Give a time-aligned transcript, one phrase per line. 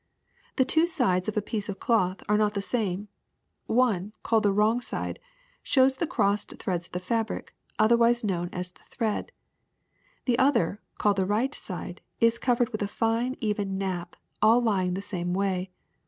[0.55, 3.07] *'The two sides of a piece of cloth are not the same:
[3.67, 5.19] one, called the wrong side,
[5.61, 9.31] shows the crossed threads of the fabric, othermse known as the thread;
[10.25, 14.95] the other, called the right side, is covered with a fine, even nap, all lying
[14.95, 15.69] the same way.